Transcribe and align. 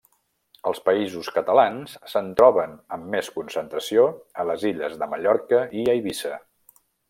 Als 0.69 0.79
Països 0.87 1.27
Catalans 1.35 1.93
se'n 2.13 2.31
troben 2.41 2.73
amb 2.97 3.13
més 3.17 3.29
concentració 3.37 4.09
a 4.43 4.47
les 4.53 4.67
illes 4.73 4.97
de 5.03 5.11
Mallorca 5.15 5.61
i 5.83 5.89
Eivissa. 5.97 6.43